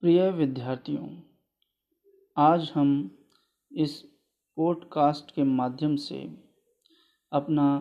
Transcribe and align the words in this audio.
प्रिय 0.00 0.30
विद्यार्थियों, 0.30 1.20
आज 2.36 2.72
हम 2.74 3.18
इस 3.72 4.02
पॉडकास्ट 4.56 5.34
के 5.34 5.42
माध्यम 5.42 5.96
से 5.96 6.44
अपना 7.32 7.78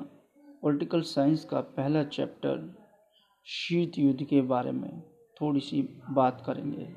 पॉलिटिकल 0.61 1.01
साइंस 1.01 1.45
का 1.45 1.61
पहला 1.61 2.03
चैप्टर 2.03 2.83
शीत 3.45 3.97
युद्ध 3.97 4.23
के 4.23 4.41
बारे 4.41 4.71
में 4.71 5.01
थोड़ी 5.41 5.59
सी 5.59 5.81
बात 6.09 6.43
करेंगे। 6.45 6.93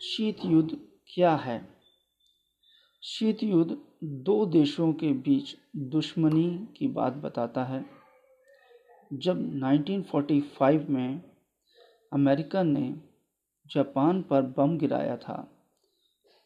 शीत 0.00 0.36
युद्ध 0.44 0.88
क्या 1.14 1.36
है? 1.36 1.68
शीत 3.02 3.42
युद्ध 3.42 3.78
दो 4.04 4.46
देशों 4.46 4.92
के 4.92 5.12
बीच 5.12 5.56
दुश्मनी 5.76 6.68
की 6.76 6.88
बात 6.88 7.12
बताता 7.12 7.64
है। 7.64 7.84
जब 9.12 9.38
1945 9.40 10.88
में 10.88 11.22
अमेरिका 12.12 12.62
ने 12.62 13.11
जापान 13.74 14.22
पर 14.22 14.42
बम 14.42 14.78
गिराया 14.78 15.16
था। 15.16 15.58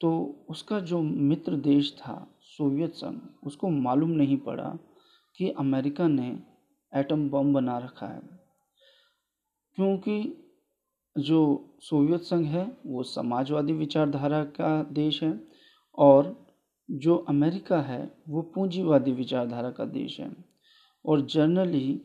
तो 0.01 0.37
उसका 0.49 0.81
जो 0.81 1.03
मित्र 1.03 1.57
देश 1.57 1.97
था, 1.99 2.39
सोवियत 2.41 2.93
संघ, 2.93 3.21
उसको 3.45 3.69
मालूम 3.69 4.11
नहीं 4.11 4.37
पड़ा 4.37 4.79
कि 5.37 5.51
अमेरिका 5.51 6.09
ने 6.09 6.43
एटम 6.95 7.31
बम 7.31 7.55
बना 7.55 7.79
रखा 7.79 8.07
है। 8.07 8.21
क्योंकि 9.75 10.43
जो 11.19 11.71
सोवियत 11.81 12.21
संघ 12.21 12.47
है, 12.47 12.77
वो 12.87 13.03
समाजवादी 13.03 13.73
विचारधारा 13.73 14.45
का 14.45 14.83
देश 14.83 15.23
है 15.23 15.41
और 15.99 16.47
जो 16.91 17.17
अमेरिका 17.17 17.81
है, 17.81 18.15
वो 18.29 18.43
पूंजीवादी 18.43 19.13
विचारधारा 19.13 19.71
का 19.71 19.85
देश 19.85 20.21
है। 20.21 20.37
और 21.07 21.21
जनरली 21.21 22.01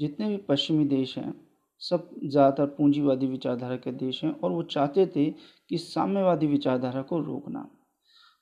जितने 0.00 0.28
भी 0.28 0.36
पश्चिमी 0.36 0.84
देश 0.84 1.18
हैं 1.18 1.45
सब 1.82 2.10
ज़्यादातर 2.24 2.66
पूंजीवादी 2.68 3.26
विचारधारा 3.26 3.76
के 3.76 3.92
देश 3.94 4.22
हैं 4.24 4.30
और 4.32 4.50
वो 4.50 4.62
चाहते 4.62 5.06
थे 5.06 5.30
कि 5.70 5.78
साम्यवादी 5.78 6.46
विचारधारा 6.46 7.02
को 7.02 7.18
रोकना। 7.20 7.68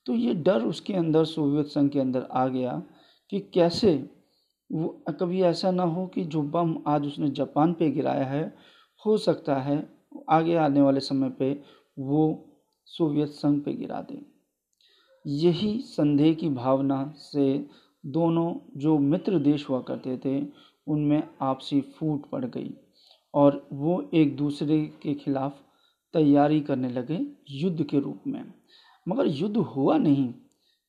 तो 0.07 0.15
ये 0.15 0.35
डर 0.35 0.63
उसके 0.63 0.95
अंदर, 0.95 1.25
सोवियत 1.25 1.67
संघ 1.67 1.91
के 1.91 2.01
अंदर 2.01 2.27
आ 2.33 2.47
गया 2.49 2.83
कि 3.33 3.41
कैसे 3.55 3.95
वो, 4.71 4.89
कभी 5.21 5.43
ऐसा 5.43 5.71
ना 5.71 5.83
हो 5.83 6.07
कि 6.07 6.25
जो 6.25 6.43
बम 6.43 6.77
आज 6.87 7.07
उसने 7.07 7.29
जापान 7.31 7.73
पे 7.73 7.91
गिराया 7.91 8.25
है, 8.25 8.55
हो 9.03 9.17
सकता 9.19 9.57
है 9.57 9.77
आगे 10.31 10.57
आने 10.57 10.81
वाले 10.81 11.01
समय 11.01 11.31
पे 11.31 11.53
वो 11.99 12.23
सोवियत 12.89 13.29
संघ 13.29 13.61
पे 13.65 13.73
गिरा 13.73 14.01
दे। 14.03 14.21
यही 15.25 15.79
संदेह 15.81 16.35
की 16.35 16.49
भावना 16.51 17.05
से 17.17 17.67
दोनों 18.05 18.55
जो 18.77 18.99
मित्र 18.99 19.39
देश 19.39 19.69
हुआ 19.69 19.81
करते 19.81 20.17
थे, 20.25 20.41
उनमें 20.87 21.23
आपसी 21.43 21.81
फूट 21.81 22.29
पड़ 22.31 22.45
गई। 22.45 22.75
और 23.35 23.67
वो 23.73 24.03
एक 24.15 24.37
दूसरे 24.37 24.81
के 25.03 25.15
खिलाफ 25.15 25.61
तैयारी 26.15 26.61
करने 26.61 26.89
लगे 26.89 27.19
युद्ध 27.51 27.83
के 27.83 28.01
रूप 28.01 28.21
में। 28.27 28.45
मगर 29.09 29.27
युद्ध 29.27 29.57
हुआ 29.57 29.97
नहीं, 29.99 30.33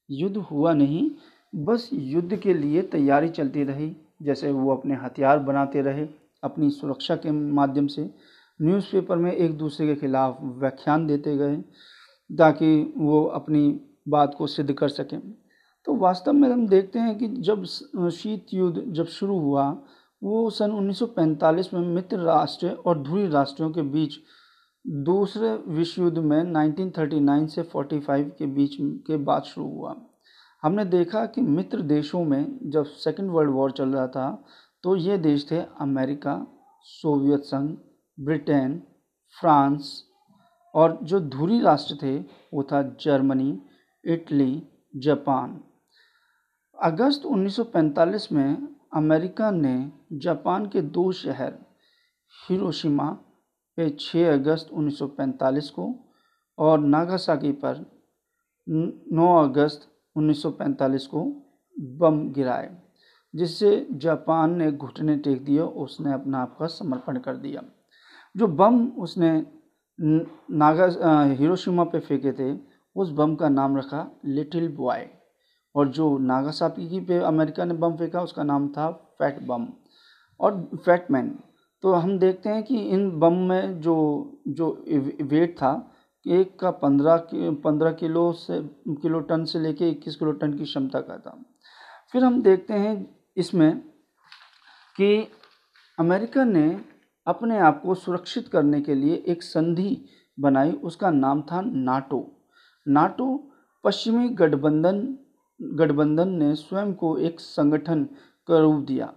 युद्ध 0.10 0.38
हुआ 0.38 0.74
नहीं, 0.74 1.10
बस 1.56 1.90
युद्ध 1.94 2.36
के 2.36 2.54
लिए 2.54 2.82
तैयारी 2.82 3.30
चलती 3.30 3.64
रही, 3.64 3.96
जैसे 4.22 4.52
वो 4.52 4.76
अपने 4.76 4.96
हथियार 4.96 5.40
बनाते 5.40 5.82
रहे, 5.82 6.08
अपनी 6.44 6.70
सुरक्षा 6.70 7.16
के 7.16 7.32
माध्यम 7.32 7.88
से। 7.88 8.10
न्यूज़पेपर 8.59 9.18
में 9.18 9.32
एक 9.32 9.58
दूसरे 9.58 9.88
के 9.88 9.96
खिलाफ 9.96 10.38
व्याख्यान 10.42 11.08
देते 11.08 11.36
गए, 11.38 11.56
ताकि 12.30 12.94
वो 12.98 13.24
अपनी 13.26 13.80
बात 14.08 14.36
को 14.38 14.48
सिद्ध 14.48 14.74
कर 14.74 14.90
सकें। 14.90 15.20
तो 15.88 15.96
वास्तव 15.96 16.34
में 16.34 16.50
हम 16.50 16.68
देखते 16.68 17.00
हैं 17.00 17.18
कि 17.18 17.28
जब 17.28 17.64
शीत 18.09 18.54
युद्ध 18.54 18.84
जब 18.88 19.06
शुरू 19.08 19.40
हुआ 19.40 19.70
वो 20.24 20.50
सन 20.50 20.72
1945 20.72 21.74
में 21.74 21.82
मित्र 21.82 22.18
राष्ट्र 22.18 22.70
और 22.86 23.02
ध्रुवी 23.04 23.28
राष्ट्रों 23.28 23.70
के 23.72 23.82
बीच 23.82 24.16
दूसरे 24.88 25.56
विश्व 25.68 26.02
युद्ध 26.04 26.18
में 26.18 26.44
1939 26.44 27.48
से 27.48 27.64
45 27.76 28.30
के 28.40 28.46
बीच 28.46 28.78
के 28.82 29.18
बाद 29.18 29.44
शुरू 29.44 29.68
हुआ। 29.68 29.96
हमने 30.64 30.86
देखा 30.86 31.26
कि 31.26 31.42
मित्र 31.42 31.82
देशों 31.82 32.24
में 32.24 32.59
जब 32.64 32.86
सेकेंड 32.86 33.31
वर्ल्ड 33.31 33.52
वॉर 33.52 33.72
चल 33.72 33.90
रहा 33.90 34.08
था 34.08 34.46
तो 34.84 34.96
ये 34.96 35.18
देश 35.18 35.52
थे 35.52 35.59
अमेरिका, 35.81 36.48
सोवियत 36.84 37.40
संघ, 37.40 37.78
ब्रिटेन, 38.20 38.81
फ्रांस 39.40 40.04
और 40.74 41.00
जो 41.04 41.20
धुरी 41.20 41.59
राष्ट्र 41.62 41.96
थे, 41.96 42.18
वो 42.54 42.64
था 42.64 42.81
जर्मनी, 43.02 43.62
इटली, 44.06 44.64
जापान। 44.96 45.59
अगस्त 46.84 47.25
1945 47.25 48.31
में 48.31 48.75
अमेरिका 48.95 49.50
ने 49.51 49.91
जापान 50.13 50.66
के 50.66 50.81
दो 50.81 51.11
शहर, 51.11 51.53
हिरोशिमा 52.33 53.09
पे 53.78 53.89
6 53.91 54.31
अगस्त 54.33 54.69
1945 54.72 55.69
को 55.69 55.88
और 56.57 56.79
नागासाकी 56.79 57.51
पर 57.63 57.85
9 58.67 59.35
अगस्त 59.39 59.88
1945 60.16 61.06
को 61.06 61.23
बम 61.97 62.28
गिराए, 62.31 62.69
जिससे 63.33 63.88
जापान 63.94 64.56
ने 64.56 64.72
घुटने 64.72 65.16
टेक 65.17 65.44
दिया 65.45 65.66
उसने 65.66 66.13
अपना 66.13 66.41
आप 66.41 66.56
का 66.59 66.67
समर्पण 66.67 67.17
कर 67.19 67.35
दिया। 67.38 67.63
जो 68.35 68.47
बम 68.47 68.88
उसने 69.00 69.31
नागा 70.00 70.88
हिरोशिमा 71.33 71.83
पे 71.83 72.00
फेंके 72.00 72.31
थे, 72.31 72.57
उस 72.95 73.12
बम 73.12 73.35
का 73.35 73.50
नाम 73.50 73.77
रखा 73.77 74.07
लिटिल 74.25 74.67
बॉय। 74.75 75.07
और 75.75 75.88
जो 75.88 76.18
नागासाकी 76.18 77.00
पे 77.00 77.19
अमेरिका 77.19 77.66
ने 77.66 77.74
बम 77.74 77.96
फेंका, 77.97 78.22
उसका 78.22 78.44
नाम 78.44 78.68
था 78.68 78.91
फैट 79.19 79.41
बम 79.47 79.68
और 80.40 80.62
फैट 80.86 81.12
मैन। 81.12 81.38
तो 81.84 81.94
हम 81.94 82.18
देखते 82.19 82.50
हैं 82.50 82.63
कि 82.63 82.78
इन 82.78 83.09
बम 83.19 83.34
में 83.50 83.81
जो 83.81 83.96
जो 84.47 84.69
वेट 85.22 85.56
था, 85.58 85.91
एक 86.25 86.59
का 86.59 86.72
पंद्रह 86.72 87.28
पंद्रह 87.63 87.91
किलो 87.91 88.31
से, 88.34 88.62
किलो 89.02 89.19
टन 89.19 89.44
से 89.46 89.59
लेके 89.59 89.90
इक्कीस 89.90 90.16
किलो 90.16 90.31
टन 90.31 90.53
की 90.53 90.63
क्षमता 90.63 91.00
का 91.00 91.18
था। 91.18 91.38
फिर 92.12 92.24
हम 92.24 92.42
देखते 92.42 92.74
हैं 92.74 92.96
इसमें 93.38 93.78
कि 94.96 95.28
अमेरिका 95.97 96.44
ने 96.44 96.80
अपने 97.28 97.57
आप 97.59 97.81
को 97.81 97.96
सुरक्षित 97.96 98.47
करने 98.47 98.81
के 98.81 98.96
लिए 98.96 99.24
एक 99.28 99.44
संधि 99.44 100.06
बनाई, 100.38 100.72
उसका 100.72 101.09
नाम 101.12 101.42
था 101.42 101.62
नाटो। 101.62 102.25
नाटो 102.88 103.28
पश्चिमी 103.84 104.30
गठबंधन 104.30 105.18
गठबंधन 105.60 106.30
ने 106.30 106.54
स्वयं 106.56 106.94
को 106.94 107.18
एक 107.18 107.40
संगठन 107.40 108.04
का 108.48 108.60
रूप 108.60 108.84
दिया। 108.86 109.14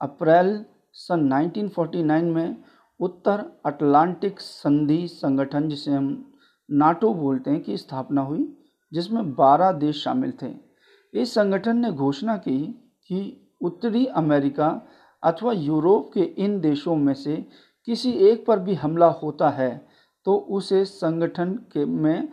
अप्रैल 0.00 0.64
सन 0.92 1.28
1949 1.28 2.22
में 2.24 2.56
उत्तर 3.00 3.44
अटलांटिक 3.66 4.40
संधि 4.40 5.06
संगठन, 5.08 5.68
जिसे 5.68 5.90
हम 5.90 6.32
नाटो 6.68 7.12
बोलते 7.14 7.50
हैं, 7.50 7.62
की 7.62 7.76
स्थापना 7.76 8.20
हुई, 8.20 8.46
जिसमें 8.92 9.34
12 9.34 9.72
देश 9.72 10.02
शामिल 10.04 10.32
थे। 10.42 10.54
इस 11.14 11.34
संगठन 11.34 11.76
ने 11.76 11.90
घोषणा 11.92 12.36
की 12.36 12.58
कि 13.08 13.48
उत्तरी 13.60 14.06
अमेरिका 14.06 14.68
अथवा 15.22 15.52
यूरोप 15.52 16.10
के 16.14 16.20
इन 16.20 16.60
देशों 16.60 16.96
में 16.96 17.14
से 17.14 17.36
किसी 17.88 18.10
एक 18.28 18.44
पर 18.46 18.58
भी 18.58 18.74
हमला 18.74 19.06
होता 19.22 19.48
है 19.50 19.70
तो 20.26 20.36
उसे 20.50 20.84
संगठन 20.84 21.52
के 21.72 21.84
में 21.84 22.28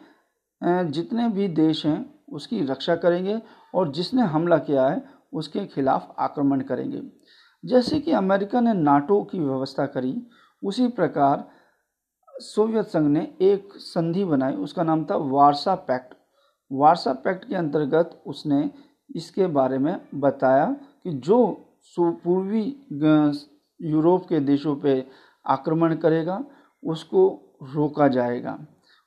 जितने 0.91 1.27
भी 1.29 1.47
देश 1.47 1.85
हैं 1.85 2.16
उसकी 2.27 2.61
रक्षा 2.65 2.95
करेंगे 2.95 3.41
और 3.73 3.91
जिसने 3.91 4.21
हमला 4.23 4.57
किया 4.59 4.87
है, 4.87 5.03
उसके 5.33 5.65
खिलाफ 5.65 6.15
आक्रमण 6.19 6.61
करेंगे। 6.61 7.01
जैसे 7.63 7.99
कि 7.99 8.11
अमेरिका 8.11 8.61
ने 8.61 8.73
नाटो 8.73 9.21
की 9.23 9.39
व्यवस्था 9.39 9.85
करी, 9.85 10.15
उसी 10.63 10.87
प्रकार 10.89 11.47
सोवियत 12.35 12.85
संघ 12.85 13.07
ने 13.07 13.21
एक 13.41 13.73
संधि 13.75 14.23
बनाई, 14.25 14.53
उसका 14.53 14.83
नाम 14.83 15.05
था 15.05 15.15
वारसा 15.15 15.75
पैक्ट। 15.75 16.13
वारसा 16.71 17.13
पैक्ट 17.15 17.47
के 17.47 17.55
अंतर्गत 17.55 18.21
उसने 18.27 18.69
इसके 19.15 19.47
बारे 19.47 19.77
में 19.77 19.99
बताया 20.15 20.65
कि 21.03 21.11
जो 21.19 21.45
पूर्वी 21.97 22.63
यूरोप 23.79 24.25
के 24.29 24.39
देशों 24.39 24.75
पे 24.75 25.05
आक्रमण 25.45 25.95
करेगा, 25.95 26.43
उसको 26.83 27.29
रोका 27.65 28.07
जाएगा 28.07 28.57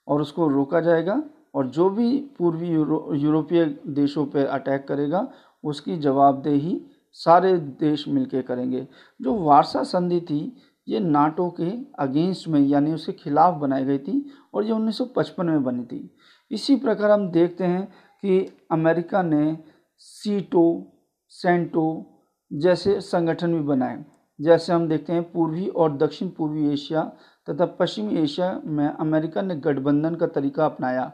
और 0.09 0.21
उसको 0.21 0.49
रोका 0.49 0.81
जाएगा 0.81 1.23
और 1.55 1.67
जो 1.67 1.91
भी 1.91 2.17
पूर्वी 2.39 2.69
यूरो, 2.69 3.15
यूरोपीय 3.15 3.65
देशों 3.87 4.27
पर 4.27 4.47
अटैक 4.47 4.89
करेगा 4.89 5.29
उसकी 5.65 5.97
जवाबदेही 5.97 6.81
सारे 7.13 7.57
देश 7.57 8.09
मिलके 8.09 8.43
करेंगे। 8.43 8.87
जो 9.23 9.35
वारसा 9.35 9.83
संधि 9.83 10.21
थी 10.21 10.57
ये 10.89 11.01
नाटो 11.01 11.49
के 11.61 11.71
अगेंस्ट 11.99 12.49
में 12.49 12.61
यानी 12.61 12.93
उसके 12.93 13.13
खिलाफ 13.13 13.55
बनाई 13.55 13.85
गई 13.85 13.99
थी 13.99 14.31
और 14.55 14.65
ये 14.65 14.73
1955 14.73 15.45
में 15.45 15.65
बनी 15.65 15.85
थी। 15.85 16.17
इसी 16.51 16.77
प्रकार 16.77 17.11
हम 17.11 17.29
देखते 17.31 17.65
हैं 17.65 17.85
कि 18.23 18.59
अमेरिका 18.71 19.23
ने 19.23 19.59
सीटो 19.99 20.93
सेंटो 21.29 22.07
जैसे 22.53 23.01
संगठन 23.01 23.53
भी 23.55 23.61
बनाए। 23.61 24.05
जैसे 24.41 24.73
हम 24.73 24.89
देखते 24.89 25.13
हैं 25.13 25.33
पूर्वी 25.33 25.69
और 25.69 25.97
दक्षिण 25.97 26.29
पूर्वी 26.29 26.73
एशिया 26.73 27.03
तथा 27.51 27.67
पश्चिमी 27.67 28.17
एशिया 28.17 28.61
में 28.65 28.89
अमेरिका 28.89 29.43
ने 29.43 29.57
गठबंधन 29.57 30.15
का 30.15 30.27
तरीका 30.27 30.65
अपनाया। 30.65 31.13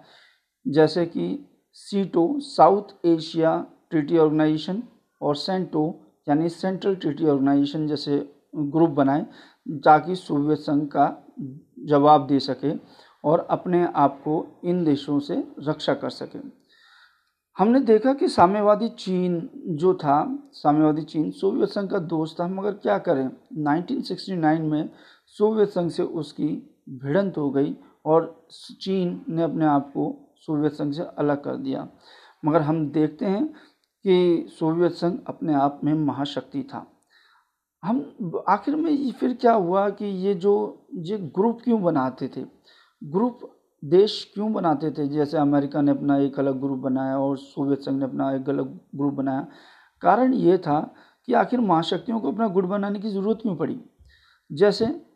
जैसे 0.66 1.06
कि 1.06 1.48
SEATO 1.72 2.40
South 2.40 3.06
Asia 3.06 3.66
Treaty 3.90 4.18
Organization 4.18 4.82
और 5.22 5.36
सेंटो 5.36 6.00
यानी 6.28 6.48
सेंट्रल 6.48 6.96
ट्रीटी 6.96 7.24
ऑर्गेनाइजेशन 7.24 7.86
जैसे 7.86 8.32
ग्रुप 8.56 8.90
बनाए, 8.90 9.26
ताकि 9.68 10.14
सोवियत 10.14 10.58
संघ 10.58 10.88
का 10.88 11.26
जवाब 11.78 12.26
दे 12.26 12.38
सके 12.38 12.72
और 13.24 13.46
अपने 13.50 13.88
आप 13.96 14.20
को 14.24 14.60
इन 14.64 14.84
देशों 14.84 15.18
से 15.20 15.48
रक्षा 15.58 15.94
कर 15.94 16.10
सकें। 16.10 16.40
हमने 17.58 17.80
देखा 17.80 18.14
कि 18.14 18.28
साम्यवादी 18.28 18.88
चीन 18.88 19.50
जो 19.68 19.94
था, 19.94 20.48
साम्यवादी 20.52 21.02
चीन 21.02 21.30
सोवियत 21.30 21.68
संघ 21.68 21.90
का 21.90 21.98
दोस्त 21.98 22.40
था, 22.40 22.48
मगर 22.48 22.72
क्या 22.72 22.98
करें? 22.98 23.30
1969 23.52 24.60
में 24.60 24.90
सोवियत 25.26 25.68
संघ 25.68 25.90
से 25.90 26.02
उसकी 26.02 26.48
भिड़ंत 26.88 27.38
हो 27.38 27.50
गई 27.50 27.76
और 28.04 28.48
चीन 28.80 29.24
ने 29.28 29.42
अपने 29.42 29.66
आप 29.66 29.88
को 29.88 30.25
सोवियत 30.38 30.72
संघ 30.72 30.92
से 30.92 31.02
अलग 31.02 31.44
कर 31.44 31.56
दिया। 31.56 31.88
मगर 32.44 32.62
हम 32.62 32.90
देखते 32.90 33.26
हैं 33.26 33.48
कि 34.02 34.46
सोवियत 34.58 34.92
संघ 34.92 35.20
अपने 35.26 35.54
आप 35.54 35.80
में 35.84 35.94
महाशक्ति 35.94 36.62
था। 36.62 36.92
हम 37.84 38.14
आखिर 38.48 38.76
में 38.76 38.90
ये 38.90 39.12
फिर 39.12 39.34
क्या 39.34 39.52
हुआ 39.52 39.90
कि 39.90 40.04
ये 40.04 40.34
जो, 40.34 40.86
ये 40.94 41.18
ग्रुप 41.18 41.60
क्यों 41.64 41.82
बनाते 41.82 42.28
थे? 42.28 42.44
ग्रुप 43.04 43.38
देश 43.84 44.30
क्यों 44.34 44.52
बनाते 44.52 44.90
थे? 44.90 45.08
जैसे 45.08 45.38
अमेरिका 45.38 45.80
ने 45.80 45.90
अपना 45.90 46.16
एक 46.16 46.38
अलग 46.38 46.60
ग्रुप 46.60 46.78
बनाया 46.78 47.18
और 47.18 47.38
सोवियत 47.38 47.80
संघ 47.80 47.98
ने 47.98 48.04
अपना 48.04 48.34
एक 48.34 48.48
अलग 48.48 48.66
ग्रुप 48.70 49.14
बनाया। 49.14 49.46
कारण 50.00 50.34
ये 50.34 50.58
था 50.58 50.94
कि 51.26 51.32
आखिर 51.32 51.60
महाशक्तियों 51.60 52.20
को 52.20 52.32
अपना 52.32 52.48
गुट 52.48 52.64
बनाने 52.64 53.00
की 53.00 53.10
ज़रूरत 53.10 53.38
क्यों 53.42 53.56
पड़ी? 53.56 53.80
जैसे 54.52 55.06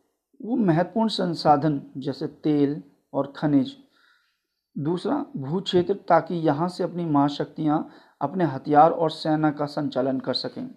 वो 0.42 0.56
महत्वपूर्ण 0.56 1.08
संसाधन, 1.08 1.82
जैसे 1.96 2.26
तेल 2.26 2.82
और 3.14 3.32
खनिज 3.36 3.76
दूसरा 4.76 5.24
भू 5.36 5.60
क्षेत्र 5.60 5.94
ताकि 6.08 6.34
यहाँ 6.36 6.68
से 6.68 6.84
अपनी 6.84 7.04
महाशक्तियाँ 7.06 7.88
अपने 8.20 8.44
हथियार 8.44 8.90
और 8.90 9.10
सेना 9.10 9.50
का 9.50 9.66
संचालन 9.66 10.18
कर 10.20 10.34
सकें। 10.34 10.68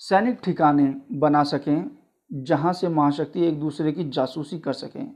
सैनिक 0.00 0.38
ठिकाने 0.44 0.94
बना 1.12 1.42
सकें, 1.44 1.90
जहाँ 2.30 2.72
से 2.72 2.88
महाशक्ति 2.88 3.46
एक 3.46 3.58
दूसरे 3.60 3.92
की 3.92 4.08
जासूसी 4.10 4.58
कर 4.58 4.72
सकें। 4.74 5.10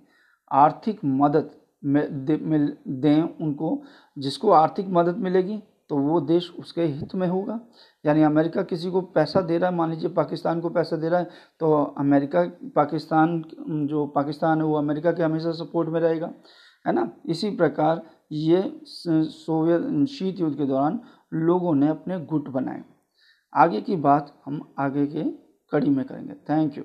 आर्थिक 0.51 1.01
मदद 1.05 1.51
मिल, 1.85 2.77
दें 2.89 3.23
उनको, 3.23 3.83
जिसको 4.17 4.51
आर्थिक 4.53 4.89
मदद 4.91 5.17
मिलेगी 5.19 5.63
तो 5.91 5.97
वो 5.99 6.21
देश 6.21 6.51
उसके 6.59 6.83
हित 6.83 7.15
में 7.15 7.27
होगा। 7.29 7.59
यानी 8.05 8.23
अमेरिका 8.23 8.63
किसी 8.63 8.91
को 8.91 9.01
पैसा 9.01 9.41
दे 9.41 9.59
रहा 9.59 9.71
है, 9.71 9.77
मान 9.77 9.91
लीजिए 9.91 10.11
पाकिस्तान 10.11 10.61
को 10.61 10.69
पैसा 10.71 10.97
दे 10.97 11.09
रहा 11.09 11.21
है 11.21 11.29
तो 11.61 11.73
अमेरिका, 11.99 12.43
पाकिस्तान, 12.77 13.43
जो 13.89 14.07
पाकिस्तान 14.07 14.59
है, 14.59 14.65
वो 14.65 14.79
अमेरिका 14.79 15.13
के 15.13 15.23
हमेशा 15.23 15.53
सपोर्ट 15.55 15.89
में 15.89 16.01
रहेगा। 16.01 16.31
है 16.87 16.93
ना? 16.93 17.11
इसी 17.27 17.51
प्रकार 17.51 18.03
ये 18.33 18.81
सोवियत, 18.85 20.09
शीत 20.09 20.41
युद्ध 20.41 20.57
के 20.57 20.67
दौरान 20.67 21.01
लोगों 21.33 21.75
ने 21.75 21.89
अपने 21.89 22.19
गुट 22.21 22.49
बनाए। 22.49 22.83
आगे 23.55 23.81
की 23.81 23.97
बात 23.97 24.35
हम 24.45 24.61
आगे 24.79 25.07
के 25.07 25.25
कड़ी 25.71 25.91
में 25.91 26.05
करेंगे। 26.05 26.35
Thank 26.49 26.79
you 26.79 26.85